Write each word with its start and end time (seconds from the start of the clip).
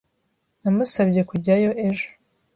Namusabye 0.61 1.21
kujyayo 1.29 1.71
ejo. 1.87 2.07